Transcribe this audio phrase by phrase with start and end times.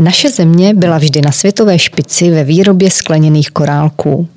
[0.00, 4.28] Naše země byla vždy na světové špici ve výrobě skleněných korálků.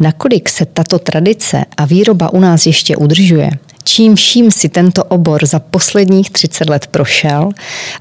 [0.00, 3.50] Nakolik se tato tradice a výroba u nás ještě udržuje,
[3.88, 7.48] čím vším si tento obor za posledních 30 let prošel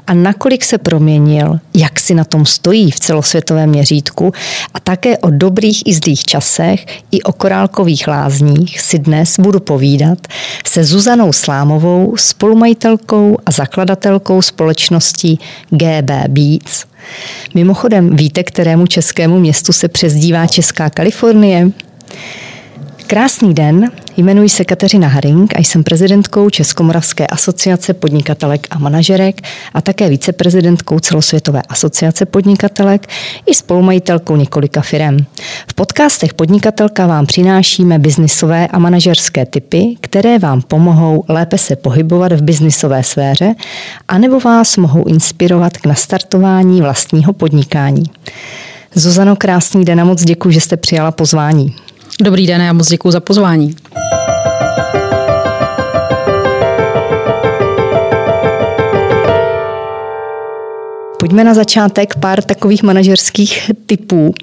[0.07, 4.34] a nakolik se proměnil, jak si na tom stojí v celosvětovém měřítku
[4.73, 10.27] a také o dobrých i zlých časech i o korálkových lázních si dnes budu povídat
[10.66, 15.38] se Zuzanou Slámovou, spolumajitelkou a zakladatelkou společnosti
[15.70, 16.85] GB Beats.
[17.55, 21.72] Mimochodem, víte, kterému českému městu se přezdívá Česká Kalifornie?
[23.07, 29.41] Krásný den, jmenuji se Kateřina Haring a jsem prezidentkou Českomoravské asociace podnikatelek a manažerek
[29.73, 33.07] a také viceprezidentkou celosvětové asociace podnikatelek
[33.45, 35.17] i spolumajitelkou několika firem.
[35.67, 42.31] V podcastech Podnikatelka vám přinášíme biznisové a manažerské typy, které vám pomohou lépe se pohybovat
[42.31, 43.55] v biznisové sféře
[44.08, 48.03] anebo vás mohou inspirovat k nastartování vlastního podnikání.
[48.94, 51.75] Zuzano, krásný den a moc děkuji, že jste přijala pozvání.
[52.22, 53.76] Dobrý den, já moc děkuji za pozvání.
[61.20, 64.34] Pojďme na začátek pár takových manažerských typů.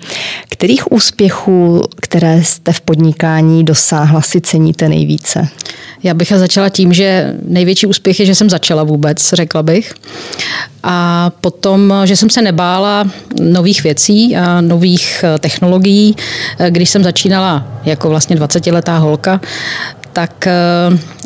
[0.49, 1.83] Kterých úspěchů,
[2.15, 5.49] které jste v podnikání dosáhla, si ceníte nejvíce?
[6.03, 9.95] Já bych začala tím, že největší úspěch je, že jsem začala vůbec, řekla bych.
[10.83, 13.05] A potom, že jsem se nebála
[13.41, 16.17] nových věcí a nových eh, technologií.
[16.59, 19.41] Eh, když jsem začínala jako vlastně 20-letá holka,
[20.15, 20.53] tak eh,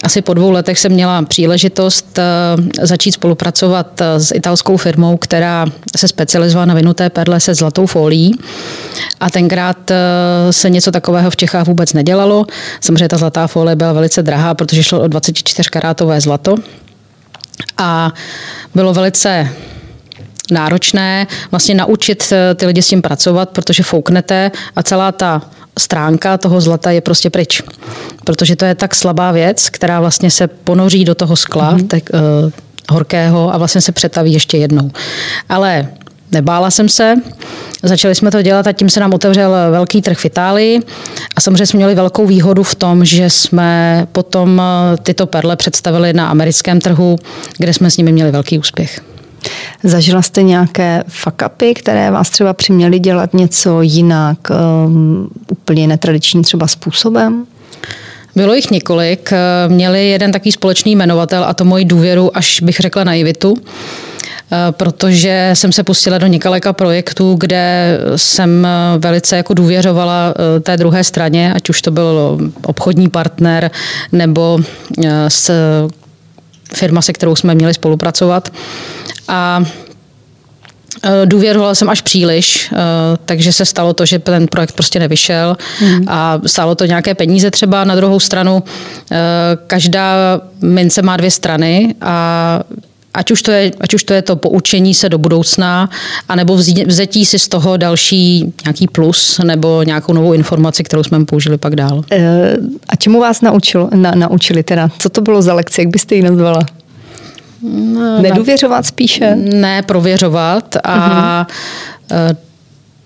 [0.02, 2.18] asi po dvou letech jsem měla příležitost
[2.82, 8.38] začít spolupracovat s italskou firmou, která se specializovala na vinuté perle se zlatou folií.
[9.20, 9.90] A tenkrát
[10.50, 12.46] se něco takového v Čechách vůbec nedělalo.
[12.80, 16.54] Samozřejmě ta zlatá folie byla velice drahá, protože šlo o 24 karátové zlato.
[17.78, 18.12] A
[18.74, 19.48] bylo velice
[20.50, 25.42] náročné vlastně naučit eh, ty lidi s tím pracovat, protože fouknete a celá ta
[25.78, 27.62] stránka toho zlata je prostě pryč.
[28.24, 31.86] Protože to je tak slabá věc, která vlastně se ponoří do toho skla mm-hmm.
[31.86, 32.50] tak, uh,
[32.90, 34.90] horkého a vlastně se přetaví ještě jednou.
[35.48, 35.88] Ale
[36.32, 37.14] nebála jsem se,
[37.82, 40.80] začali jsme to dělat a tím se nám otevřel velký trh v Itálii
[41.36, 46.12] a samozřejmě jsme měli velkou výhodu v tom, že jsme potom eh, tyto perle představili
[46.12, 47.16] na americkém trhu,
[47.58, 49.00] kde jsme s nimi měli velký úspěch.
[49.82, 56.66] Zažila jste nějaké fuck-upy, které vás třeba přiměly dělat něco jinak, um, úplně netradičním třeba
[56.66, 57.46] způsobem?
[58.36, 59.30] Bylo jich několik.
[59.68, 63.56] Měli jeden takový společný jmenovatel a to moji důvěru, až bych řekla naivitu
[64.70, 68.66] protože jsem se pustila do několika projektů, kde jsem
[68.98, 73.70] velice jako důvěřovala eh, té druhé straně, ať už to byl obchodní partner
[74.12, 74.58] nebo
[75.28, 75.50] s
[76.74, 78.52] firma, se kterou jsme měli spolupracovat.
[79.28, 79.62] A
[81.04, 82.76] e, Důvěřovala jsem až příliš, e,
[83.24, 86.04] takže se stalo to, že ten projekt prostě nevyšel mm.
[86.08, 87.84] a stálo to nějaké peníze třeba.
[87.84, 88.62] Na druhou stranu,
[89.12, 89.16] e,
[89.66, 92.60] každá mince má dvě strany a
[93.14, 95.90] Ať už, to je, ať už to je to poučení se do budoucna,
[96.28, 96.56] anebo
[96.86, 101.76] vzetí si z toho další nějaký plus nebo nějakou novou informaci, kterou jsme použili pak
[101.76, 102.04] dál.
[102.88, 104.90] A čemu vás naučilo, na, naučili teda?
[104.98, 106.60] Co to bylo za lekce, jak byste ji nazvala?
[107.62, 109.36] No, Nedůvěřovat spíše?
[109.36, 111.46] Ne, prověřovat a
[112.10, 112.36] uh-huh.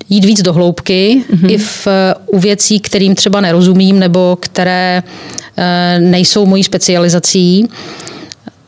[0.09, 1.51] jít víc do hloubky uh-huh.
[1.51, 1.89] i v,
[2.27, 5.65] u věcí, kterým třeba nerozumím nebo které uh,
[6.11, 7.69] nejsou mojí specializací.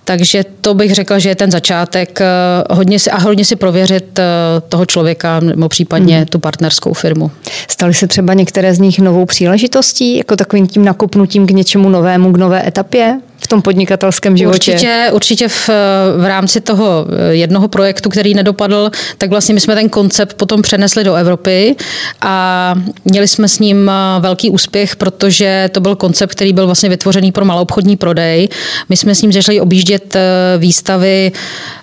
[0.05, 2.27] Takže to bych řekla, že je ten začátek eh,
[2.71, 4.21] hodně si, a hodně si prověřit
[4.69, 6.27] toho člověka nebo případně hmm.
[6.27, 7.31] tu partnerskou firmu.
[7.69, 12.33] Staly se třeba některé z nich novou příležitostí, jako takovým tím nakopnutím k něčemu novému,
[12.33, 13.21] k nové etapě?
[13.45, 14.73] V tom podnikatelském životě?
[14.73, 15.71] Určitě, určitě v,
[16.17, 21.05] v rámci toho jednoho projektu, který nedopadl, tak vlastně my jsme ten koncept potom přenesli
[21.05, 21.77] do Evropy
[22.21, 23.91] a měli jsme s ním
[24.21, 28.49] velký úspěch, protože to byl koncept, který byl vlastně vytvořený pro maloobchodní prodej.
[28.89, 31.33] My jsme s ním začali objíždět eh, výstavy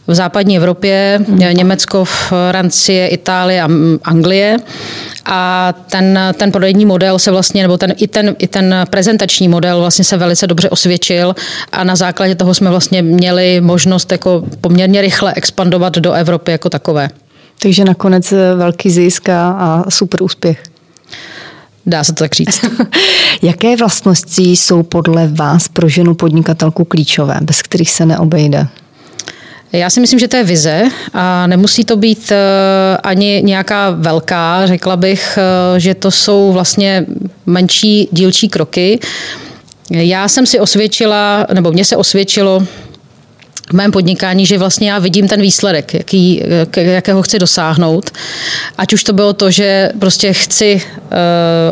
[0.08, 1.40] v západní Evropě, hmm.
[1.40, 3.68] Německo, Francie, Itálie a
[4.04, 4.58] Anglie.
[5.26, 9.80] A ten, ten prodejní model se vlastně, nebo ten, i, ten, i ten prezentační model
[9.80, 11.36] vlastně se velice dobře osvědčil
[11.72, 16.70] a na základě toho jsme vlastně měli možnost jako poměrně rychle expandovat do Evropy jako
[16.70, 17.10] takové.
[17.62, 20.64] Takže nakonec velký zisk a super úspěch.
[21.86, 22.62] Dá se to tak říct.
[23.42, 28.68] Jaké vlastnosti jsou podle vás pro ženu podnikatelku klíčové, bez kterých se neobejde?
[29.74, 30.84] Já si myslím, že to je vize
[31.14, 37.06] a nemusí to být eh, ani nějaká velká, řekla bych, eh, že to jsou vlastně
[37.46, 39.00] menší dílčí kroky.
[39.90, 42.60] Já jsem si osvědčila, nebo mě se osvědčilo
[43.70, 46.44] v mém podnikání, že vlastně já vidím ten výsledek, jaký,
[46.76, 48.12] jakého chci dosáhnout.
[48.78, 51.10] Ať už to bylo to, že prostě chci uh,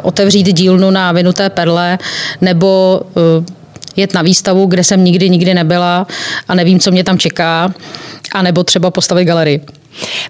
[0.03, 1.99] otevřít dílnu na vinuté perle,
[2.41, 3.45] nebo uh,
[3.99, 6.07] jet na výstavu, kde jsem nikdy, nikdy nebyla
[6.47, 7.73] a nevím, co mě tam čeká,
[8.33, 9.61] a nebo třeba postavit galerii.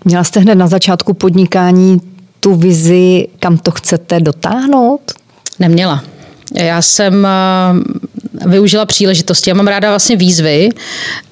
[0.05, 2.01] Měla jste hned na začátku podnikání
[2.39, 5.01] tu vizi, kam to chcete dotáhnout?
[5.59, 6.03] Neměla.
[6.53, 7.29] Já jsem eh,
[8.45, 9.49] využila příležitosti.
[9.49, 10.69] Já mám ráda vlastně výzvy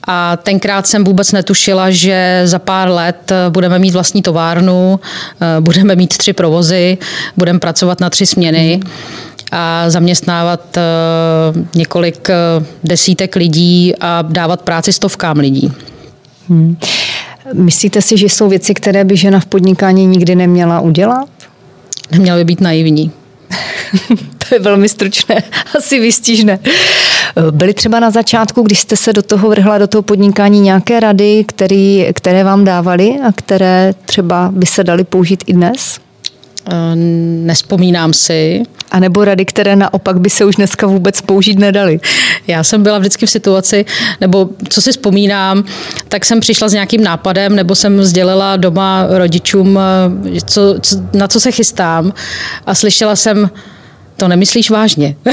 [0.07, 4.99] a tenkrát jsem vůbec netušila, že za pár let eh, budeme mít vlastní továrnu,
[5.41, 6.97] eh, budeme mít tři provozy,
[7.37, 8.79] budeme pracovat na tři směny
[9.51, 10.77] a zaměstnávat
[11.75, 12.29] několik
[12.83, 15.71] desítek lidí a dávat práci stovkám lidí.
[16.49, 16.77] Hmm.
[17.53, 21.29] Myslíte si, že jsou věci, které by žena v podnikání nikdy neměla udělat?
[22.11, 23.11] Neměla by být naivní.
[24.37, 25.43] to je velmi stručné,
[25.77, 26.59] asi výstižné.
[27.51, 31.45] Byly třeba na začátku, když jste se do toho vrhla, do toho podnikání, nějaké rady,
[31.47, 35.99] který, které vám dávali a které třeba by se daly použít i dnes?
[37.45, 38.63] Nespomínám si.
[38.91, 41.99] A nebo rady, které naopak by se už dneska vůbec použít nedaly?
[42.47, 43.85] Já jsem byla vždycky v situaci,
[44.21, 45.63] nebo co si vzpomínám,
[46.07, 49.79] tak jsem přišla s nějakým nápadem, nebo jsem sdělila doma rodičům,
[50.45, 52.13] co, co, na co se chystám
[52.65, 53.49] a slyšela jsem,
[54.17, 55.15] to nemyslíš vážně.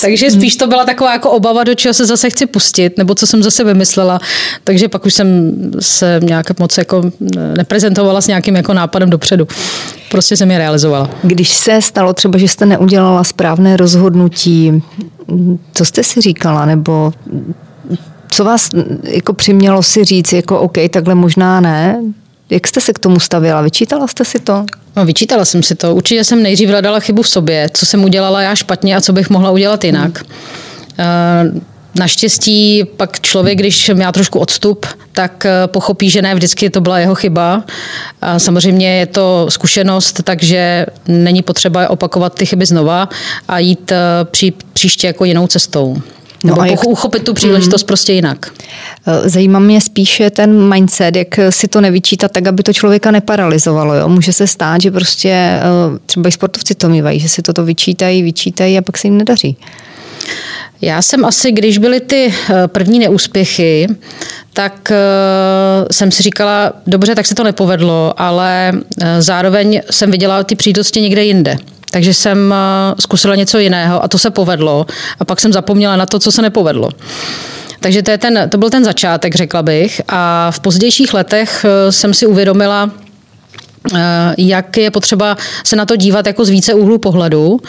[0.00, 3.26] Takže spíš to byla taková jako obava, do čeho se zase chci pustit, nebo co
[3.26, 4.20] jsem zase vymyslela.
[4.64, 7.10] Takže pak už jsem se nějak moc jako
[7.56, 9.48] neprezentovala s nějakým jako nápadem dopředu.
[10.10, 11.10] Prostě jsem je realizovala.
[11.22, 14.82] Když se stalo třeba, že jste neudělala správné rozhodnutí,
[15.72, 17.12] co jste si říkala, nebo
[18.30, 18.68] co vás
[19.02, 22.00] jako přimělo si říct, jako OK, takhle možná ne,
[22.54, 23.62] jak jste se k tomu stavila?
[23.62, 24.64] Vyčítala jste si to?
[24.96, 25.94] No, vyčítala jsem si to.
[25.94, 29.30] Určitě jsem nejdřív hledala chybu v sobě, co jsem udělala já špatně a co bych
[29.30, 30.24] mohla udělat jinak.
[30.98, 31.60] Hmm.
[31.98, 36.98] Naštěstí pak člověk, když má trošku odstup, tak eh, pochopí, že ne vždycky to byla
[36.98, 37.64] jeho chyba.
[38.22, 43.08] A samozřejmě je to zkušenost, takže není potřeba opakovat ty chyby znova
[43.48, 45.96] a jít eh, pří, příště jako jinou cestou.
[46.44, 46.86] No Nebo a jak...
[46.86, 47.86] uchopit tu příležitost mm.
[47.86, 48.52] prostě jinak.
[49.06, 53.94] Eh, zajímá mě spíše ten mindset, jak si to nevyčítat tak, aby to člověka neparalizovalo.
[53.94, 54.08] Jo?
[54.08, 55.60] Může se stát, že prostě eh,
[56.06, 59.56] třeba i sportovci to mývají, že si toto vyčítají, vyčítají a pak se jim nedaří.
[60.80, 62.34] Já jsem asi, když byly ty
[62.66, 63.88] první neúspěchy,
[64.52, 64.92] tak
[65.92, 68.72] jsem si říkala, dobře, tak se to nepovedlo, ale
[69.18, 71.56] zároveň jsem viděla ty příležitosti někde jinde.
[71.94, 74.86] Takže jsem eh, zkusila něco jiného a to se povedlo.
[75.20, 76.88] A pak jsem zapomněla na to, co se nepovedlo.
[77.80, 80.00] Takže to, je ten, to byl ten začátek, řekla bych.
[80.08, 82.90] A v pozdějších letech eh, jsem si uvědomila,
[83.94, 83.98] eh,
[84.38, 87.60] jak je potřeba se na to dívat jako z více úhlu pohledu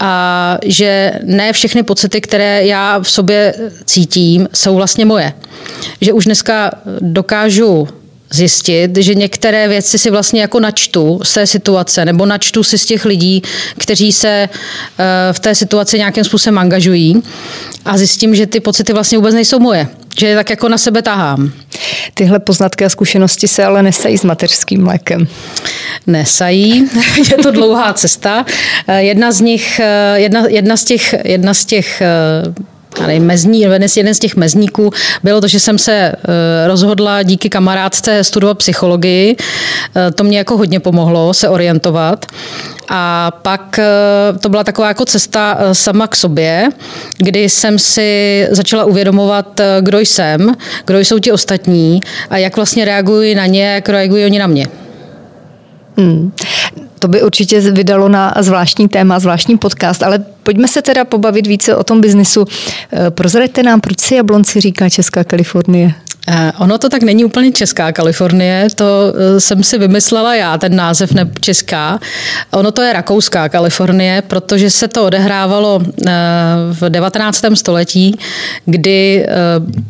[0.00, 3.54] a že ne všechny pocity, které já v sobě
[3.84, 5.32] cítím, jsou vlastně moje.
[6.00, 6.70] Že už dneska
[7.00, 7.88] dokážu
[8.34, 12.86] zjistit, že některé věci si vlastně jako načtu z té situace nebo načtu si z
[12.86, 13.42] těch lidí,
[13.78, 17.22] kteří se eh, v té situaci nějakým způsobem angažují
[17.84, 19.88] a zjistím, že ty pocity vlastně vůbec nejsou moje
[20.18, 21.52] že je tak jako na sebe tahám.
[22.14, 25.26] Tyhle poznatky a zkušenosti se ale nesají s mateřským mlékem.
[26.06, 26.90] Nesají,
[27.30, 28.46] je to dlouhá cesta.
[28.88, 32.02] Eh, jedna z nich, eh, jedna, jedna z těch, jedna z těch
[33.00, 33.60] nevím, mezní,
[33.96, 34.90] jeden z těch mezníků
[35.22, 36.12] bylo to, že jsem se eh,
[36.66, 39.36] rozhodla díky kamarádce studovat psychologii.
[39.96, 42.26] Eh, to mě jako hodně pomohlo se orientovat.
[42.88, 46.68] A pak eh, to byla taková jako cesta sama k sobě,
[47.18, 50.54] kdy jsem si začala uvědomovat, kdo jsem,
[50.86, 54.66] kdo jsou ti ostatní a jak vlastně reagují na ně, jak reagují oni na mě.
[55.96, 56.32] Hmm.
[56.98, 61.76] To by určitě vydalo na zvláštní téma, zvláštní podcast, ale pojďme se teda pobavit více
[61.76, 62.44] o tom biznisu.
[62.92, 65.94] Eh, prozraďte nám, proč si Jablonci říká Česká Kalifornie?
[66.28, 68.84] Eh, ono to tak není úplně Česká Kalifornie, to
[69.36, 72.00] eh, jsem si vymyslela já, ten název ne Česká.
[72.50, 75.82] Ono to je Rakouská Kalifornie, protože se to odehrávalo
[76.70, 77.44] v 19.
[77.54, 78.18] století,
[78.64, 79.26] kdy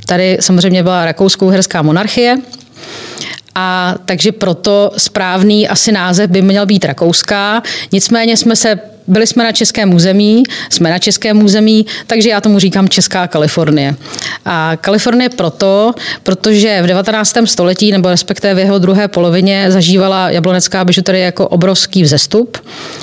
[0.06, 2.36] tady samozřejmě byla rakouskou-herská monarchie
[3.54, 7.62] a takže proto správný asi název by měl být Rakouská.
[7.92, 12.58] Nicméně jsme se byli jsme na českém území, jsme na českém území, takže já tomu
[12.58, 13.94] říkám Česká Kalifornie.
[14.44, 17.36] A Kalifornie proto, protože v 19.
[17.44, 22.58] století, nebo respektive v jeho druhé polovině, zažívala jablonecká bižuterie jako obrovský vzestup.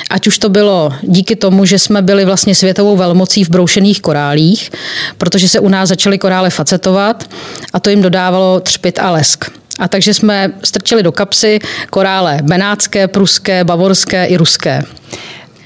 [0.09, 4.71] Ať už to bylo díky tomu, že jsme byli vlastně světovou velmocí v broušených korálích,
[5.17, 7.29] protože se u nás začaly korály facetovat
[7.73, 9.60] a to jim dodávalo třpit a lesk.
[9.81, 11.59] A takže jsme strčili do kapsy
[11.89, 14.81] korále benátské, pruské, bavorské i ruské.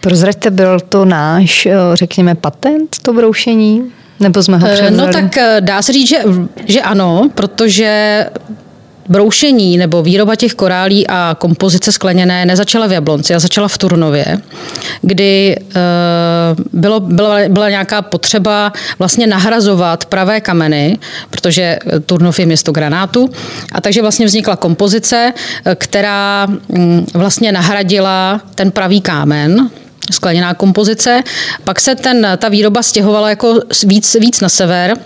[0.01, 3.91] Prozraďte, byl to náš, eh, řekněme, patent, to broušení?
[4.19, 4.98] Nebo jsme ho převzali?
[4.98, 6.17] No tak dá se říct, že,
[6.65, 8.25] že ano, protože
[9.09, 14.41] broušení nebo výroba těch korálí a kompozice skleněné nezačala v Jablonci, a začala v Turnově,
[15.01, 15.55] kdy
[16.74, 20.97] bylo, byla, byla nějaká potřeba vlastně nahrazovat pravé kameny,
[21.29, 23.29] protože Turnov je město granátu,
[23.71, 25.33] a takže vlastně vznikla kompozice,
[25.75, 29.69] která mm, vlastně nahradila ten pravý kámen,
[30.12, 31.24] skleněná kompozice.
[31.63, 34.97] Pak se ten, ta výroba stěhovala jako víc, víc na sever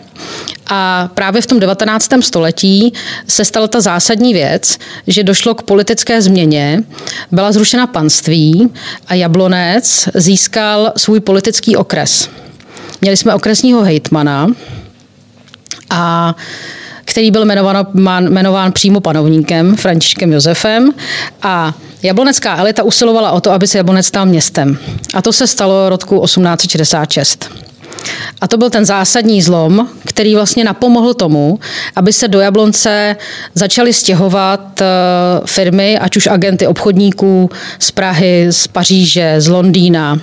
[0.67, 2.09] a právě v tom 19.
[2.19, 2.93] století
[3.27, 4.77] se stala ta zásadní věc,
[5.07, 6.83] že došlo k politické změně,
[7.31, 8.69] byla zrušena panství
[9.07, 12.29] a Jablonec získal svůj politický okres.
[13.01, 14.47] Měli jsme okresního hejtmana
[15.89, 16.35] a
[17.09, 17.85] který byl jmenován,
[18.27, 20.91] jmenován přímo panovníkem Františkem Josefem
[21.41, 21.73] a
[22.03, 24.77] Jablonecká elita usilovala o to, aby se Jablonec stal městem.
[25.13, 27.49] A to se stalo roku 1866.
[28.41, 31.59] A to byl ten zásadní zlom, který vlastně napomohl tomu,
[31.95, 33.15] aby se do Jablonce
[33.53, 34.85] začaly stěhovat eh,
[35.45, 37.49] firmy, ať už agenty obchodníků
[37.79, 40.19] z Prahy, z Paříže, z Londýna,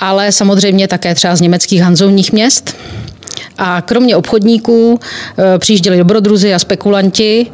[0.00, 2.76] ale samozřejmě také třeba z německých hanzovních měst.
[3.58, 5.00] A kromě obchodníků
[5.38, 7.46] eh, přijížděli dobrodruzi a spekulanti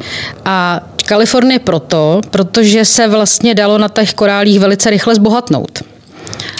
[0.45, 5.83] a Kalifornie proto, protože se vlastně dalo na těch korálích velice rychle zbohatnout.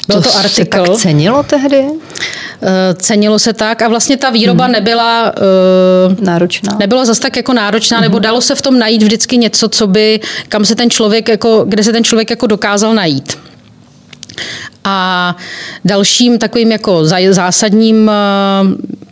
[0.07, 0.85] Byl to, to artikl.
[0.85, 1.85] Se tak cenilo tehdy?
[2.61, 4.71] Eh, cenilo se tak a vlastně ta výroba hmm.
[4.71, 6.77] nebyla uh, náročná.
[6.79, 8.03] Nebyla zase tak jako náročná, hmm.
[8.03, 11.65] nebo dalo se v tom najít vždycky něco, co by, kam se ten člověk jako,
[11.67, 13.37] kde se ten člověk jako dokázal najít.
[14.83, 15.37] A
[15.85, 18.13] dalším takovým jako zásadním eh,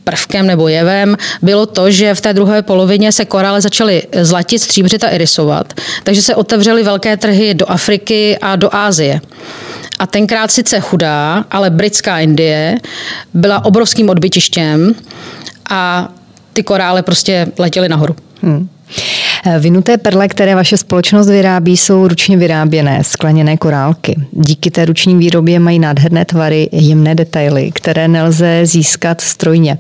[0.04, 5.04] prvkem nebo jevem bylo to, že v té druhé polovině se korále začaly zlatit, stříbřit
[5.04, 5.74] a irisovat.
[6.04, 9.22] Takže se otevřely velké trhy do Afriky a do Ázie.
[10.00, 12.78] A tenkrát sice chudá, ale britská Indie
[13.34, 14.96] byla obrovským odbytištěm
[15.70, 16.10] a
[16.54, 18.16] ty korále prostě letěly nahoru.
[18.42, 18.70] Hmm.
[19.60, 24.16] Vinuté perle, které vaše společnost vyrábí, jsou ručně vyráběné skleněné korálky.
[24.32, 29.78] Díky té ruční výrobě mají nádherné tvary, jemné detaily, které nelze získat strojně.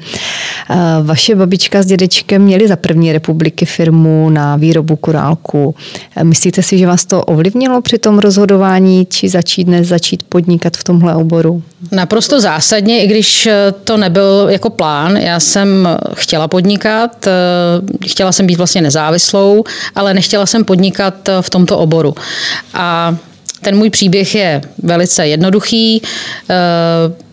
[1.04, 5.76] Vaše babička s dědečkem měli za první republiky firmu na výrobu korálku.
[6.24, 10.84] Myslíte si, že vás to ovlivnilo při tom rozhodování, či začít dnes začít podnikat v
[10.84, 11.64] tomhle oboru?
[11.92, 13.50] Naprosto zásadně, i když
[13.84, 15.18] to nebyl jako plán.
[15.18, 17.28] Já jsem chtěla podnikat,
[18.08, 19.64] chtěla jsem být vlastně nezávislou, školou,
[19.96, 22.16] ale nechtěla jsem podnikat v tomto oboru.
[22.74, 23.16] A
[23.62, 26.02] ten můj příběh je velice jednoduchý.
[26.50, 27.24] Eh,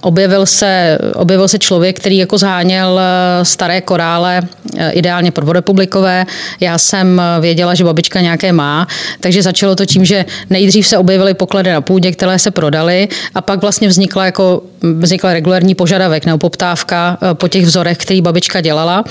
[0.00, 4.42] objevil se, objevil se člověk, který jako zháněl eh, staré korále,
[4.76, 6.26] eh, ideálně prvorepublikové.
[6.60, 8.86] Já jsem věděla, že babička nějaké má,
[9.20, 13.40] takže začalo to tím, že nejdřív se objevily poklady na půdě, které se prodaly a
[13.40, 19.04] pak vlastně vznikla jako vznikla regulární požadavek nebo poptávka po těch vzorech, který babička dělala.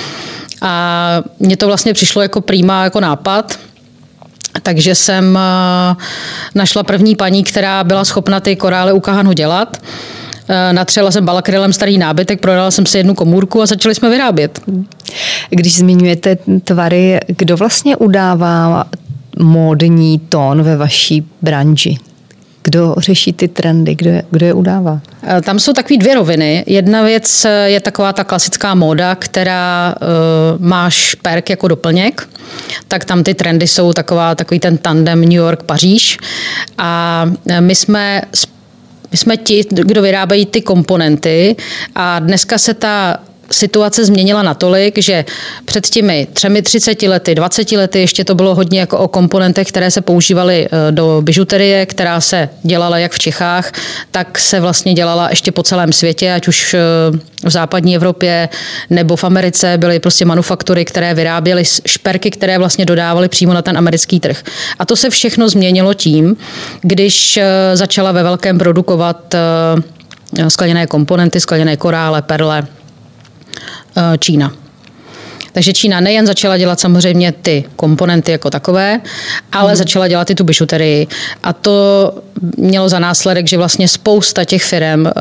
[0.61, 3.59] A mně to vlastně přišlo jako prýma jako nápad,
[4.63, 5.95] takže jsem eh,
[6.55, 9.77] našla první paní, která byla schopna ty korály u kahanu dělat.
[10.47, 14.59] Eh, natřela jsem balakrylem starý nábytek, prodala jsem si jednu komůrku a začali jsme vyrábět.
[15.49, 18.85] Když zmiňujete tvary, kdo vlastně udává
[19.39, 21.97] módní tón ve vaší branži?
[22.69, 24.99] Kdo řeší ty trendy, kdo je, kdo je udává?
[25.23, 26.63] Eh, tam jsou takové dvě roviny.
[26.67, 32.29] Jedna věc eh, je taková ta klasická móda, která uh, má šperk jako doplněk.
[32.87, 36.17] Tak tam ty trendy jsou taková, takový ten tandem New York-Paříž.
[36.77, 37.25] A
[37.59, 38.21] my jsme
[39.11, 41.55] my jsme ti, kdo vyrábají ty komponenty
[41.95, 43.19] a dneska se ta
[43.51, 45.25] situace změnila natolik, že
[45.65, 49.91] před těmi třemi, třiceti lety, 20 lety ještě to bylo hodně jako o komponentech, které
[49.91, 53.71] se používaly e, do bižuterie, která se dělala jak v Čechách,
[54.11, 56.79] tak se vlastně dělala ještě po celém světě, ať už e,
[57.45, 58.49] v západní Evropě
[58.89, 63.77] nebo v Americe byly prostě manufaktury, které vyráběly šperky, které vlastně dodávaly přímo na ten
[63.77, 64.43] americký trh.
[64.79, 66.37] A to se všechno změnilo tím,
[66.81, 69.35] když e, začala ve velkém produkovat
[70.47, 72.78] skleněné komponenty, skleněné korále, perle, Eh,
[74.19, 74.51] Čína.
[75.51, 78.99] Takže Čína nejen začala dělat samozřejmě ty komponenty jako takové,
[79.51, 79.75] ale hmm.
[79.75, 81.07] začala dělat i tu bižuterii.
[81.43, 82.13] A to
[82.57, 85.11] mělo za následek, že vlastně spousta těch firm eh,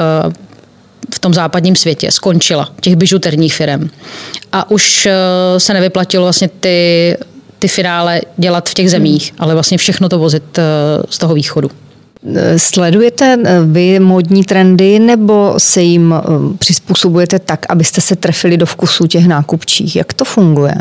[1.15, 3.91] v tom západním světě skončila, těch bižuterních firm.
[4.53, 5.15] A už eh,
[5.61, 7.17] se nevyplatilo vlastně ty,
[7.59, 10.59] ty finále dělat v těch zemích, ale vlastně všechno to vozit
[11.11, 11.71] z toho východu.
[12.57, 16.23] Sledujete eh, vy módní trendy nebo se jim eh,
[16.59, 19.97] přizpůsobujete tak, abyste se trefili do vkusu těch nákupčích?
[19.97, 20.75] Jak to funguje?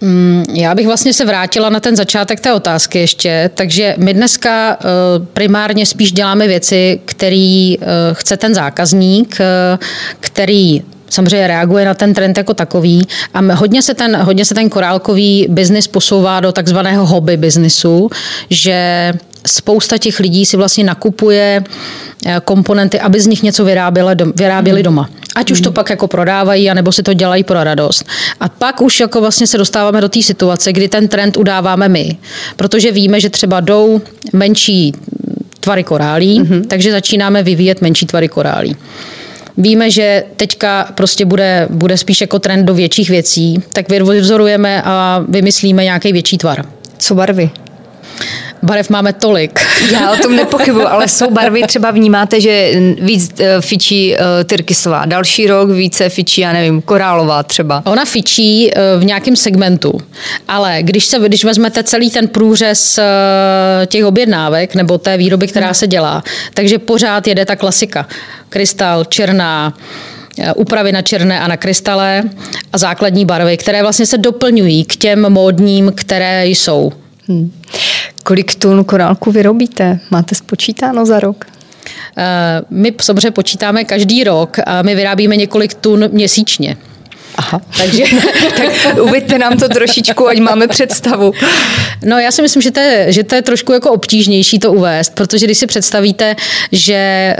[0.00, 3.50] Mm, já bych vlastně se vrátila na ten začátek té otázky ještě.
[3.54, 4.86] Takže my dneska eh,
[5.32, 7.78] primárně spíš děláme věci, který
[8.12, 9.38] chce ten zákazník,
[10.20, 14.68] který samozřejmě reaguje na ten trend jako takový a hodně se ten, hodně se ten
[14.68, 18.10] korálkový biznis posouvá do takzvaného hobby biznisu,
[18.50, 19.12] že
[19.46, 21.64] spousta těch lidí si vlastně nakupuje
[22.26, 24.84] eh, komponenty, aby z nich něco vyráběli, vyráběli hmm.
[24.84, 25.10] doma.
[25.34, 25.74] Ať už to hmm.
[25.74, 28.04] pak jako prodávají, anebo si to dělají pro radost.
[28.40, 32.16] A pak už jako vlastně se dostáváme do té situace, kdy ten trend udáváme my.
[32.56, 34.00] Protože víme, že třeba jdou
[34.32, 34.92] menší
[35.60, 36.66] tvary korálí, mm-hmm.
[36.66, 38.76] takže začínáme vyvíjet menší tvary korálí.
[39.56, 45.24] Víme, že teďka prostě bude, bude spíš jako trend do větších věcí, tak vyvzorujeme a
[45.28, 46.64] vymyslíme nějaký větší tvar.
[46.98, 47.50] Co barvy?
[48.62, 49.60] Barev máme tolik.
[49.92, 55.06] Já o tom nepochybuji, ale jsou barvy, třeba vnímáte, že víc eh, fičí uh, tyrkysová,
[55.06, 57.82] další rok více fičí, já nevím, korálová třeba.
[57.86, 60.00] Ona fičí uh, v nějakém segmentu,
[60.48, 62.98] ale když, se, když vezmete celý ten průřez
[63.86, 65.74] těch objednávek nebo té výroby, která hmm.
[65.74, 66.22] se dělá,
[66.54, 68.08] takže pořád jede ta klasika.
[68.48, 69.74] Krystal, černá,
[70.56, 72.22] úpravy na černé a na krystale
[72.72, 76.92] a základní barvy, které vlastně se doplňují k těm módním, které jsou.
[77.28, 77.52] Hmm.
[78.24, 80.00] Kolik tun korálku vyrobíte?
[80.10, 81.44] Máte spočítáno za rok?
[82.16, 86.76] Eh, my samozřejmě počítáme každý rok a my vyrábíme několik tun měsíčně.
[87.36, 87.60] Aha.
[87.78, 88.04] Takže
[88.56, 91.32] tak uveďte nám to trošičku, ať máme představu.
[92.04, 95.14] No já si myslím, že to, je, že to je trošku jako obtížnější to uvést,
[95.14, 96.36] protože když si představíte,
[96.72, 97.36] že eh,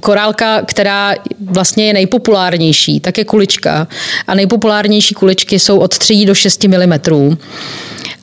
[0.00, 3.88] korálka, která vlastně je nejpopulárnější, tak je kulička.
[4.26, 6.98] A nejpopulárnější kuličky jsou od 3 do 6 mm.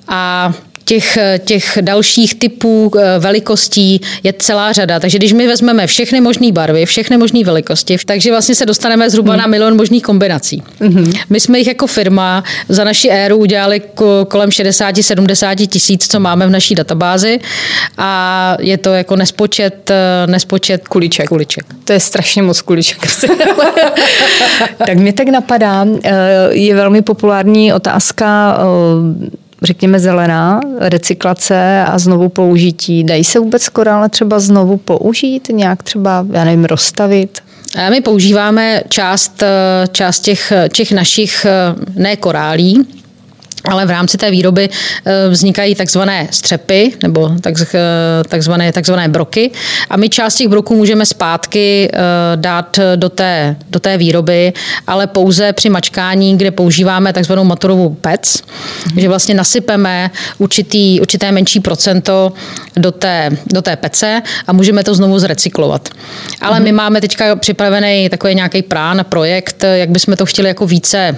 [0.08, 0.54] A
[0.86, 5.00] těch, těch dalších typů eh, velikostí je celá řada.
[5.00, 9.34] Takže když my vezmeme všechny možné barvy, všechny možné velikosti, takže vlastně se dostaneme zhruba
[9.34, 9.40] mm.
[9.40, 10.64] na milion možných kombinací.
[10.82, 11.20] Mm-hmm.
[11.30, 13.82] My jsme jich jako firma za naši éru udělali
[14.28, 17.40] kolem 60-70 tisíc, co máme v naší databázi
[17.98, 21.30] a je to jako nespočet, eh, nespočet kuliček.
[21.30, 21.66] kuliček.
[21.84, 22.98] To je strašně moc kuliček.
[24.78, 26.14] tak mě tak napadá, eh,
[26.52, 28.58] je velmi populární otázka
[29.63, 33.03] řekněme, zelená, recyklace a znovu použití.
[33.03, 37.39] Dají se vůbec korále třeba znovu použít, nějak třeba, já nevím, rozstavit?
[37.89, 39.43] My používáme část,
[39.91, 41.45] část těch, těch našich
[41.95, 42.88] ne korálí,
[43.69, 49.52] ale v rámci té výroby eh, vznikají takzvané střepy nebo eh, takzvané, takzvané broky
[49.89, 51.97] a my část těch broků můžeme zpátky eh,
[52.36, 54.54] dát do té, do té výroby,
[54.88, 58.99] ale pouze při mačkání, kde používáme takzvanou matorovou pec, mm-hmm.
[59.02, 62.34] že vlastně nasypeme určitý, určité menší procento
[62.76, 65.89] do té, do té pece a můžeme to znovu zrecyklovat.
[66.41, 66.63] Ale mm-hmm.
[66.63, 71.17] my máme teďka připravený takový nějaký plán, projekt, jak bychom to chtěli jako více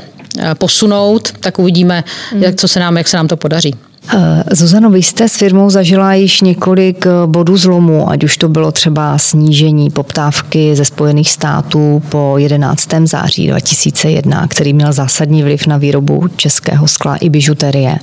[0.58, 2.04] posunout, tak uvidíme,
[2.40, 3.76] jak, co se nám, jak se nám to podaří.
[4.14, 8.50] Eh, Zuzano, vy jste s firmou zažila již několik eh, bodů zlomu, ať už to
[8.50, 12.90] bylo třeba snížení poptávky ze Spojených států po 11.
[13.04, 17.96] září 2001, který měl zásadní vliv na výrobu českého skla i bižuterie.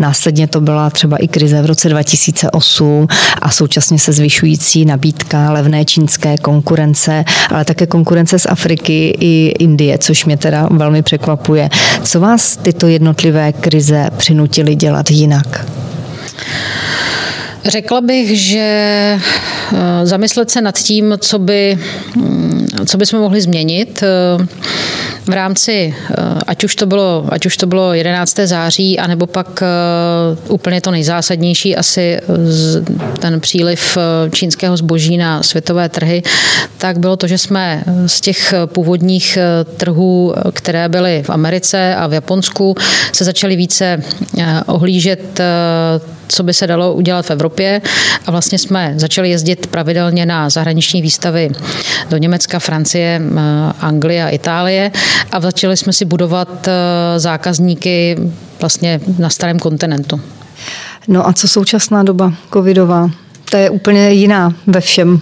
[0.00, 3.06] Následně to byla třeba i krize v roce 2008
[3.42, 9.98] a současně se zvyšující nabídka levné čínské konkurence, ale také konkurence z Afriky i Indie,
[9.98, 11.70] což mě teda velmi překvapuje.
[12.02, 15.37] Co vás tyto jednotlivé krize přinutily dělat jinak?
[17.64, 21.78] Řekla bych, že eh, zamyslet se nad tím, co by,
[22.16, 24.46] mm, co by jsme mohli změnit, eh,
[25.28, 26.14] v rámci, eh,
[26.46, 28.46] ať už to bylo, ať už to bylo 11.
[28.46, 29.62] září, anebo pak
[30.48, 32.20] úplně to nejzásadnější, asi
[33.18, 33.98] ten příliv
[34.32, 36.22] čínského zboží na světové trhy,
[36.78, 39.38] tak bylo to, že jsme z těch původních
[39.76, 42.74] trhů, které byly v Americe a v Japonsku,
[43.12, 44.02] se začali více
[44.66, 45.40] ohlížet
[46.28, 47.80] co by se dalo udělat v Evropě
[48.26, 51.50] a vlastně jsme začali jezdit pravidelně na zahraniční výstavy
[52.10, 53.40] do Německa, Francie, eh,
[53.80, 54.90] Anglie a Itálie
[55.32, 56.72] a začali jsme si budovat eh,
[57.20, 58.16] zákazníky
[58.60, 60.20] vlastně na starém kontinentu.
[61.08, 63.10] No a co současná doba covidová?
[63.50, 65.20] To je úplně jiná ve všem.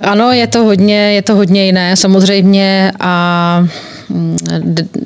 [0.00, 3.66] Ano, je to hodně, je to hodně jiné samozřejmě a
[4.08, 4.36] mm,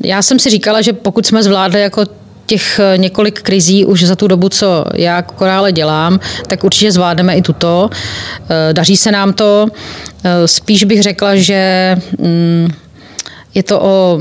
[0.04, 2.04] já jsem si říkala, že pokud jsme zvládli jako
[2.46, 7.36] těch eh, několik krizí už za tu dobu, co já korále dělám, tak určitě zvládneme
[7.36, 7.90] i tuto.
[7.90, 9.66] Eh, daří se nám to.
[10.46, 12.68] Spíš bych řekla, že mm,
[13.54, 14.20] je to o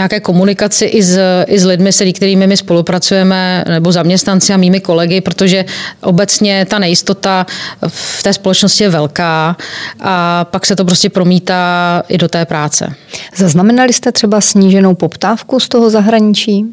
[0.00, 4.80] nějaké komunikaci i s, i s lidmi, se kterými my spolupracujeme, nebo zaměstnanci a mými
[4.80, 5.64] kolegy, protože
[6.00, 7.46] obecně ta nejistota
[7.88, 9.56] v té společnosti je velká
[10.00, 12.94] a pak se to prostě promítá i do té práce.
[13.36, 16.64] Zaznamenali jste třeba sníženou poptávku z toho zahraničí?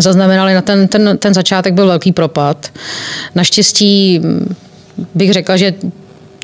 [0.00, 2.68] zaznamenali na ten, ten, ten začátek byl velký propad.
[3.34, 4.20] Naštěstí
[5.14, 5.74] bych řekla, že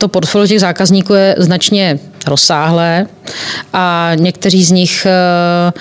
[0.02, 3.06] to portfolio těch zákazníků je značně rozsáhlé
[3.72, 5.72] a někteří z nich eh,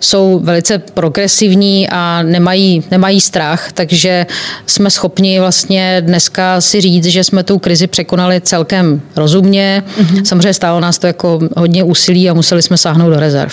[0.00, 4.26] jsou velice progresivní a nemají, nemají strach, takže
[4.66, 9.82] jsme schopni vlastně dneska si říct, že jsme tu krizi překonali celkem rozumně.
[9.98, 10.24] Mm-hmm.
[10.24, 13.52] Samozřejmě stálo nás to jako hodně úsilí a museli jsme sáhnout do rezerv.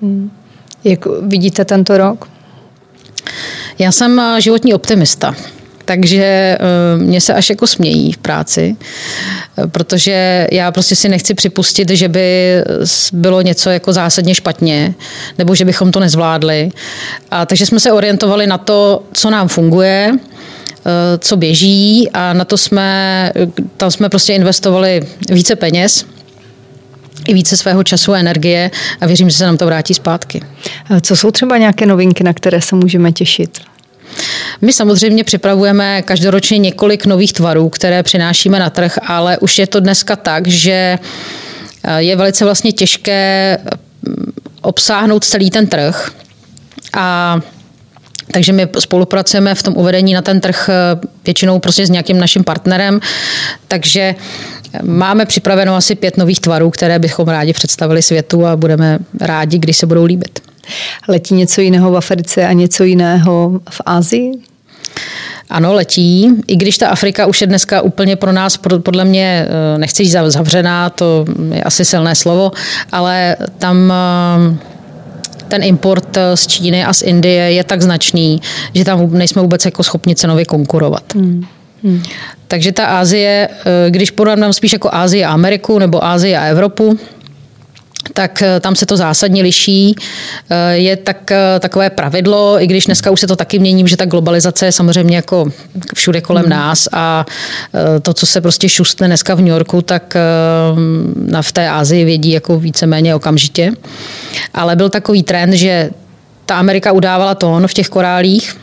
[0.00, 0.30] Mm.
[0.84, 2.28] Jak vidíte tento rok?
[3.78, 5.34] Já jsem eh, životní optimista.
[5.84, 6.58] Takže eh,
[6.96, 8.76] mě se až jako smějí v práci,
[9.58, 12.58] eh, protože já prostě si nechci připustit, že by
[13.12, 14.94] bylo něco jako zásadně špatně,
[15.38, 16.70] nebo že bychom to nezvládli.
[17.30, 20.12] A takže jsme se orientovali na to, co nám funguje,
[21.18, 23.32] co běží a na to jsme,
[23.76, 26.04] tam jsme prostě investovali více peněz
[27.28, 28.70] i více svého času a energie
[29.00, 30.40] a věřím, že se nám to vrátí zpátky.
[31.00, 33.60] Co jsou třeba nějaké novinky, na které se můžeme těšit?
[34.60, 39.80] My samozřejmě připravujeme každoročně několik nových tvarů, které přinášíme na trh, ale už je to
[39.80, 40.98] dneska tak, že
[41.84, 43.58] eh, je velice vlastně těžké
[44.02, 46.10] mm, obsáhnout celý ten trh.
[46.96, 47.40] A
[48.32, 52.44] takže my spolupracujeme v tom uvedení na ten trh eh, většinou prostě s nějakým naším
[52.44, 53.00] partnerem.
[53.68, 54.14] Takže
[54.82, 59.76] Máme připraveno asi pět nových tvarů, které bychom rádi představili světu a budeme rádi, když
[59.76, 60.43] se budou líbit.
[61.08, 64.32] Letí něco jiného v Africe a něco jiného v Asii?
[65.50, 66.30] Ano, letí.
[66.46, 70.16] I když ta Afrika už je dneska úplně pro nás, podle mě, eh, nechci říct
[70.26, 71.24] zavřená, to
[71.54, 72.52] je asi silné slovo,
[72.92, 74.56] ale tam eh,
[75.48, 78.40] ten import eh, z Číny a z Indie je tak značný,
[78.74, 81.14] že tam nejsme vůbec jako schopni cenově konkurovat.
[81.14, 81.46] Hmm.
[81.84, 82.02] Hmm.
[82.48, 83.48] Takže ta Ázie,
[83.88, 86.98] když porovnám spíš jako Ázii a Ameriku nebo Ázii a Evropu,
[88.12, 89.96] tak eh, tam se to zásadně liší.
[90.50, 94.04] Eh, je tak, takové pravidlo, i když dneska už se to taky mění, že ta
[94.04, 95.50] globalizace je samozřejmě jako
[95.94, 96.50] všude kolem hmm.
[96.50, 97.26] nás a
[98.02, 100.16] to, co se prostě šustne dneska v New Yorku, tak
[101.16, 103.72] na v té Ázii vědí jako víceméně okamžitě.
[104.54, 105.90] Ale byl takový trend, že
[106.46, 108.56] ta Amerika udávala tón v těch korálích,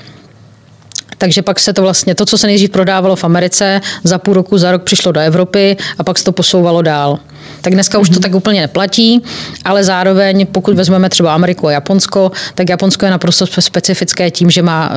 [1.18, 4.58] takže pak se to vlastně, to, co se nejdřív prodávalo v Americe, za půl roku,
[4.58, 7.20] za rok přišlo do Evropy a pak se to posouvalo dál.
[7.62, 8.02] Tak dneska mm-hmm.
[8.02, 8.22] už to mhm.
[8.22, 9.22] tak úplně neplatí,
[9.66, 14.62] ale zároveň, pokud vezmeme třeba Ameriku a Japonsko, tak Japonsko je naprosto specifické tím, že
[14.62, 14.96] má uh,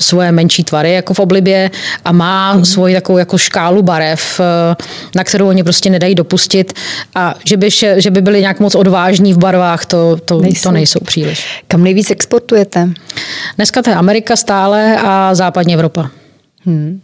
[0.00, 1.70] svoje menší tvary jako v oblibě
[2.04, 2.62] a má mm-hmm.
[2.62, 4.46] svoji takovou jako škálu barev, uh,
[5.14, 6.72] na kterou oni prostě nedají dopustit
[7.14, 10.68] a že by, že by byli nějak moc odvážní v barvách, to, to, nejsou.
[10.68, 11.62] to nejsou příliš.
[11.68, 12.88] Kam nejvíc exportujete?
[13.56, 16.10] Dneska to je Amerika stále a západní Evropa.
[16.66, 17.00] Hmm.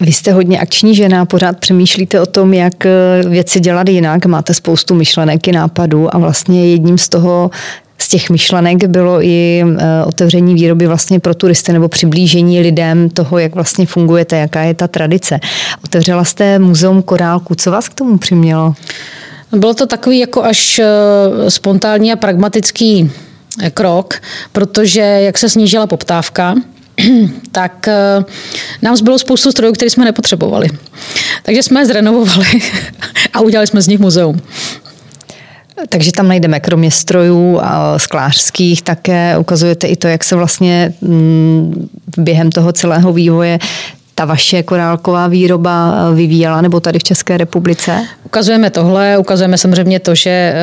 [0.00, 2.90] Vy jste hodně akční žena, pořád přemýšlíte o tom, jak eh,
[3.28, 7.50] věci dělat jinak, máte spoustu myšlenek i nápadů a vlastně jedním z toho
[7.98, 13.38] z těch myšlenek bylo i eh, otevření výroby vlastně pro turisty nebo přiblížení lidem toho,
[13.38, 15.40] jak vlastně fungujete, jaká je ta tradice.
[15.84, 17.54] Otevřela jste muzeum korálku.
[17.54, 18.74] Co vás k tomu přimělo?
[19.52, 20.80] Bylo to takový jako až
[21.48, 23.10] spontánní a pragmatický
[23.74, 24.14] krok,
[24.52, 26.54] protože jak se snížila poptávka,
[27.52, 28.24] tak eh,
[28.82, 30.68] nám zbylo spoustu strojů, které jsme nepotřebovali.
[31.42, 32.46] Takže jsme je zrenovovali
[33.32, 34.40] a udělali jsme z nich muzeum.
[35.88, 41.88] Takže tam najdeme kromě strojů a sklářských také ukazujete i to, jak se vlastně mm,
[42.18, 43.58] během toho celého vývoje
[44.14, 48.06] ta vaše korálková výroba vyvíjela, nebo tady v České republice?
[48.24, 50.56] Ukazujeme tohle, ukazujeme samozřejmě to, že eh,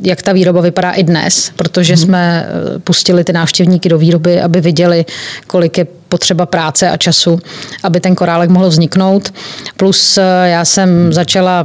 [0.00, 2.02] jak ta výroba vypadá i dnes, protože hmm.
[2.02, 5.04] jsme eh, pustili ty návštěvníky do výroby, aby viděli,
[5.46, 7.40] kolik je potřeba práce a času,
[7.82, 9.34] aby ten korálek mohl vzniknout.
[9.76, 11.64] Plus eh, já jsem začala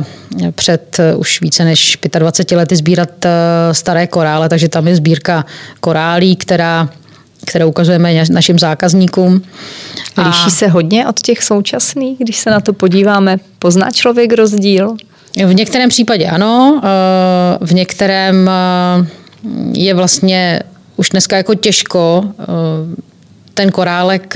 [0.55, 3.09] před už více než 25 lety sbírat
[3.71, 5.45] staré korále, takže tam je sbírka
[5.79, 6.89] korálí, která
[7.45, 9.41] kterou ukazujeme našim zákazníkům.
[10.17, 13.37] Liší se hodně od těch současných, když se na to podíváme?
[13.59, 14.95] Pozná člověk rozdíl?
[15.37, 19.07] V některém případě ano, eh, v některém eh,
[19.73, 20.59] je vlastně
[20.95, 22.45] už dneska jako těžko eh,
[23.53, 24.35] ten korálek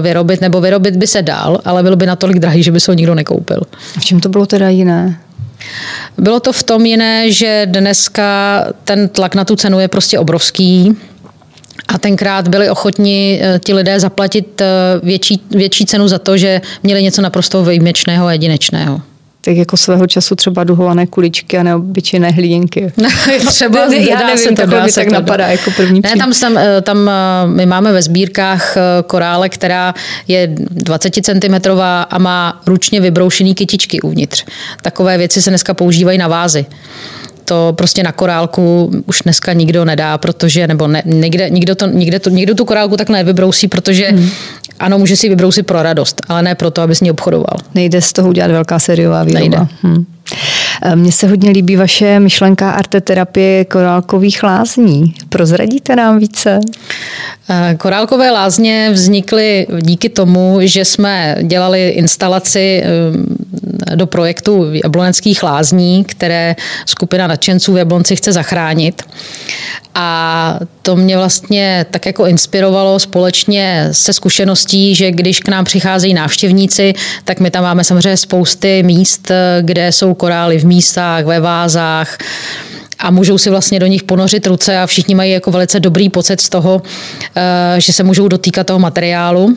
[0.00, 2.94] vyrobit, nebo vyrobit by se dal, ale bylo by natolik drahý, že by se ho
[2.94, 3.60] nikdo nekoupil.
[3.98, 5.20] V čem to bylo teda jiné?
[6.18, 10.96] Bylo to v tom jiné, že dneska ten tlak na tu cenu je prostě obrovský
[11.88, 14.62] a tenkrát byli ochotni ti lidé zaplatit
[15.02, 19.00] větší, větší cenu za to, že měli něco naprosto výjimečného a jedinečného
[19.40, 22.92] tak jako svého času třeba duhované kuličky a neobyčejné hlíněnky.
[23.02, 23.08] No,
[23.46, 25.50] třeba ne, já nevím, se to, dá se tak to, napadá dá.
[25.50, 27.10] jako první ne, tam, tam, eh, tam
[27.46, 29.94] my máme ve sbírkách korále, která
[30.28, 31.70] je 20 cm
[32.10, 34.44] a má ručně vybroušený kytičky uvnitř.
[34.82, 36.66] Takové věci se dneska používají na vázy
[37.48, 42.18] to prostě na korálku už dneska nikdo nedá, protože, nebo ne, nikde, nikdo, to, nikde,
[42.18, 44.30] to, nikdo tu korálku tak nevybrousí, protože hmm.
[44.78, 47.56] Ano, může si vybrousit pro radost, ale ne proto, aby s ní obchodoval.
[47.74, 49.40] Nejde z toho udělat velká sériová výroba.
[49.40, 49.66] Nejde.
[49.82, 50.04] Hm.
[50.82, 55.14] Eh, mně se hodně líbí vaše myšlenka arteterapie korálkových lázní.
[55.28, 56.60] Prozradíte nám více?
[57.50, 62.88] Eh, korálkové lázně vznikly díky tomu, že jsme dělali instalaci eh,
[63.94, 69.02] do projektu Jabloneckých lázní, které skupina nadšenců v Jablonci chce zachránit.
[69.94, 76.14] A to mě vlastně tak jako inspirovalo společně se zkušeností, že když k nám přicházejí
[76.14, 82.18] návštěvníci, tak my tam máme samozřejmě spousty míst, kde jsou korály v místách, ve vázách,
[82.98, 86.40] a můžou si vlastně do nich ponořit ruce a všichni mají jako velice dobrý pocit
[86.40, 86.82] z toho,
[87.36, 89.56] eh, že se můžou dotýkat toho materiálu.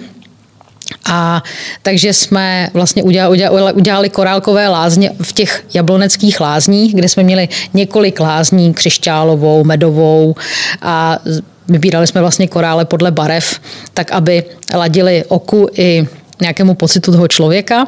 [1.06, 1.44] A
[1.82, 7.50] takže jsme vlastně udělali, udělali, udělali korálkové lázně v těch jabloneckých lázních, kde jsme měli
[7.74, 10.36] několik lázní, křišťálovou, medovou
[10.82, 11.20] a
[11.68, 13.60] vybírali jsme vlastně korále podle barev,
[13.94, 16.08] tak aby ladili oku i
[16.42, 17.88] nějakému pocitu toho člověka.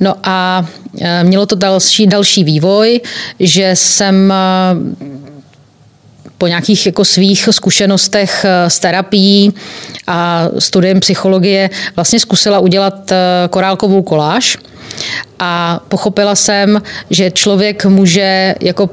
[0.00, 0.66] No a
[1.00, 3.00] e, mělo to další, další vývoj,
[3.40, 4.36] že jsem e,
[6.38, 9.52] po nějakých jako svých zkušenostech e, s terapií
[10.06, 13.12] a studiem psychologie vlastně zkusila udělat
[13.50, 14.56] korálkovou koláž
[15.38, 18.90] a pochopila jsem, že člověk může jako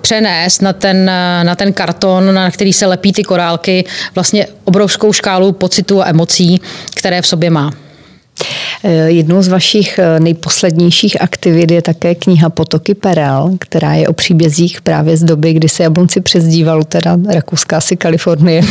[0.00, 1.10] přenést na ten,
[1.42, 3.84] na ten karton, na který se lepí ty korálky,
[4.14, 6.60] vlastně obrovskou škálu pocitů a emocí,
[6.94, 7.85] které v sobě má.
[8.88, 14.12] Eh, jednou z vašich eh, nejposlednějších aktivit je také kniha Potoky Perel, která je o
[14.12, 18.62] příbězích právě z doby, kdy se Jablonci přezdívalo, teda rakouská si Kalifornie,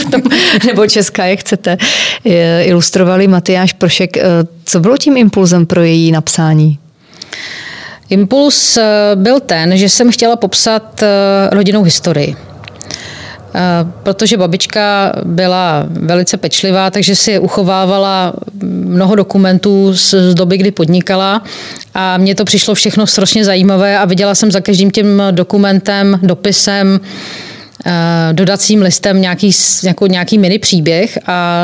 [0.66, 1.76] nebo česká, jak chcete,
[2.26, 4.16] eh, ilustrovali Matyáš Prošek.
[4.64, 6.78] Co bylo tím impulzem pro její napsání?
[8.10, 8.78] Impuls
[9.14, 11.02] byl ten, že jsem chtěla popsat
[11.50, 12.36] rodinnou historii.
[13.58, 21.42] Eh, protože babička byla velice pečlivá, takže si uchovávala mnoho dokumentů z doby, kdy podnikala
[21.94, 27.00] a mně to přišlo všechno strašně zajímavé a viděla jsem za každým tím dokumentem, dopisem,
[27.86, 27.92] eh,
[28.32, 29.50] dodacím listem nějaký,
[29.82, 31.62] jako nějaký mini příběh a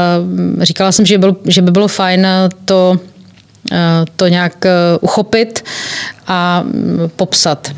[0.60, 2.26] říkala jsem, že, byl, že by bylo fajn
[2.64, 2.98] to
[3.72, 3.76] eh,
[4.16, 4.64] to nějak
[5.00, 5.64] uchopit
[6.26, 7.72] a mm, popsat.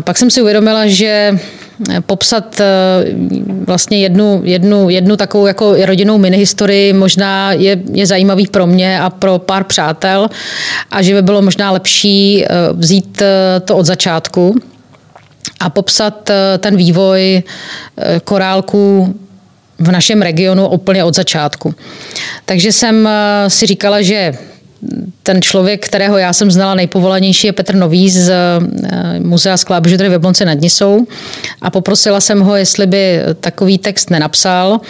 [0.00, 1.38] Pak jsem si uvědomila, že
[2.06, 2.66] popsat eh,
[3.66, 9.10] vlastně jednu, jednu, jednu takovou jako rodinnou minihistorii možná je, je zajímavý pro mě a
[9.10, 10.28] pro pár přátel
[10.90, 14.54] a že by bylo možná lepší eh, vzít eh, to od začátku
[15.60, 17.42] a popsat ten vývoj
[18.24, 19.14] korálků
[19.78, 21.74] v našem regionu úplně od začátku.
[22.44, 23.08] Takže jsem
[23.48, 24.32] si říkala, že
[25.22, 30.08] ten člověk, kterého já jsem znala nejpovolanější, je Petr Nový z eh, Muzea skla bižutery
[30.08, 31.06] v Jablonce nad Nisou
[31.62, 34.80] a poprosila jsem ho, jestli by takový text nenapsal.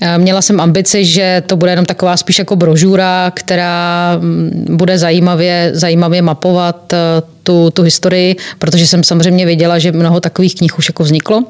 [0.00, 4.98] Eh, měla jsem ambici, že to bude jenom taková spíš jako brožura, která mm, bude
[4.98, 6.96] zajímavě, zajímavě mapovat eh,
[7.42, 11.44] tu, tu historii, protože jsem samozřejmě věděla, že mnoho takových knih už jako vzniklo.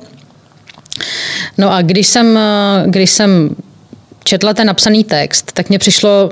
[1.58, 2.38] No a když jsem,
[2.86, 3.50] když jsem
[4.24, 6.30] četla ten napsaný text, tak mě přišlo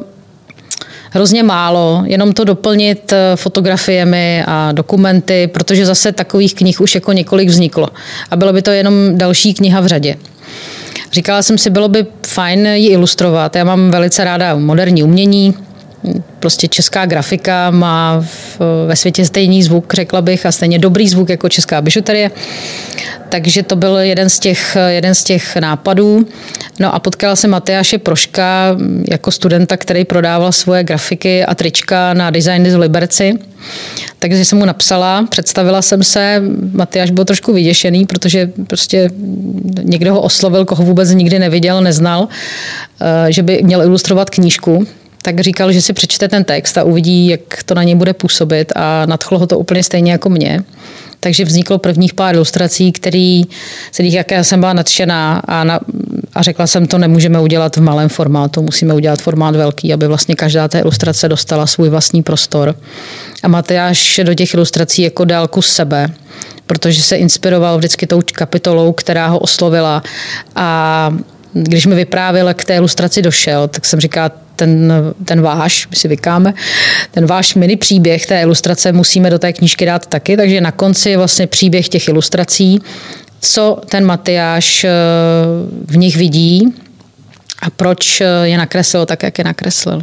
[1.11, 7.12] hrozně málo, jenom to doplnit eh, fotografiemi a dokumenty, protože zase takových knih už jako
[7.12, 7.88] několik vzniklo.
[8.31, 10.16] A bylo by to jenom další kniha v řadě.
[11.12, 13.57] Říkala jsem si, bylo by fajn ji ilustrovat.
[13.57, 15.55] Já mám velice ráda moderní umění,
[16.38, 21.28] prostě česká grafika má v, ve světě stejný zvuk, řekla bych, a stejně dobrý zvuk
[21.28, 22.30] jako česká bižuterie.
[23.28, 26.26] Takže to byl jeden z těch, jeden z těch nápadů.
[26.80, 28.76] No a potkala jsem Matyáše Proška
[29.11, 33.34] jako studenta, který prodával svoje grafiky a trička na Designy z Liberci.
[34.18, 39.11] Takže jsem mu napsala, představila jsem se, Matyáš byl trošku vyděšený, protože prostě
[39.82, 42.28] někdo ho oslovil, koho vůbec nikdy neviděl, neznal,
[43.00, 44.87] eh, že by měl ilustrovat knížku
[45.22, 48.72] tak říkal, že si přečte ten text a uvidí, jak to na něj bude působit
[48.76, 50.64] a nadchlo ho to úplně stejně jako mě.
[51.20, 53.44] Takže vzniklo prvních pár ilustrací, který,
[53.92, 55.81] z jak já jsem byla nadšená a, na,
[56.35, 60.35] a řekla jsem, to nemůžeme udělat v malém formátu, musíme udělat formát velký, aby vlastně
[60.35, 62.74] každá té ilustrace dostala svůj vlastní prostor.
[63.42, 66.09] A Matyáš do těch ilustrací jako dal kus sebe,
[66.66, 70.02] protože se inspiroval vždycky tou kapitolou, která ho oslovila
[70.57, 71.11] a
[71.52, 74.92] když mi vyprávěl, k té ilustraci došel, tak jsem říkala, ten,
[75.25, 76.55] ten váš, my si vykáme,
[77.11, 81.11] ten váš mini příběh té ilustrace musíme do té knížky dát taky, takže na konci
[81.11, 82.81] je vlastně příběh těch ilustrací,
[83.40, 84.90] co ten Matyáš eh,
[85.87, 86.75] v nich vidí
[87.62, 90.01] a proč eh, je nakreslil tak, jak je nakreslil.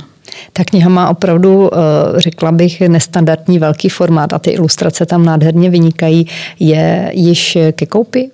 [0.54, 1.78] Ta kniha má opravdu, eh,
[2.18, 6.28] řekla bych, nestandardní velký formát a ty ilustrace tam nádherně vynikají.
[6.60, 8.32] Je již ke koupi?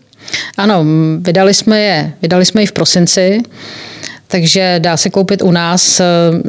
[0.57, 0.85] Ano,
[1.19, 3.41] vydali jsme je, vydali jsme ji v prosinci.
[4.31, 6.01] Takže dá se koupit u nás.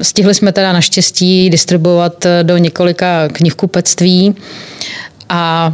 [0.02, 4.34] Stihli jsme teda naštěstí distribuovat do několika knihkupectví
[5.28, 5.72] a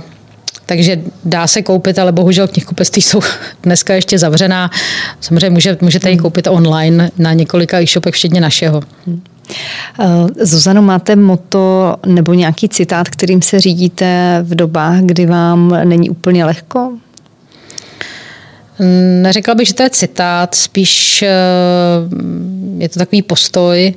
[0.69, 3.21] takže dá se koupit, ale bohužel knihkupectví jsou
[3.63, 4.71] dneska ještě zavřená.
[5.21, 8.83] Samozřejmě může, můžete ji koupit online na několika e-shopech, včetně našeho.
[9.09, 16.11] Eh, Zuzano, máte moto nebo nějaký citát, kterým se řídíte v dobách, kdy vám není
[16.11, 16.93] úplně lehko?
[19.23, 21.29] Neřekla bych, že to je citát, spíš eh,
[22.79, 23.95] je to takový postoj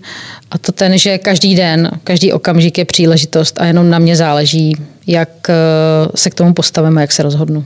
[0.52, 4.74] a to ten, že každý den, každý okamžik je příležitost a jenom na mě záleží,
[5.08, 5.54] jak eh,
[6.16, 7.66] se k tomu postavíme, jak se rozhodnu.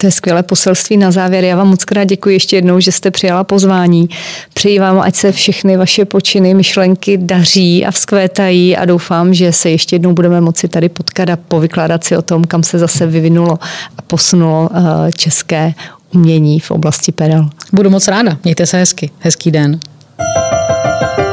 [0.00, 1.44] To je skvělé poselství na závěr.
[1.44, 4.08] Já vám moc krát děkuji ještě jednou, že jste přijala pozvání.
[4.54, 9.70] Přeji vám, ať se všechny vaše počiny, myšlenky daří a vzkvétají a doufám, že se
[9.70, 13.58] ještě jednou budeme moci tady potkat a povykládat si o tom, kam se zase vyvinulo
[13.98, 15.74] a posunulo eh, české
[16.14, 17.50] umění v oblasti perel.
[17.72, 18.38] Budu moc ráda.
[18.44, 19.10] Mějte se hezky.
[19.18, 19.80] Hezký den.
[20.18, 21.27] thank you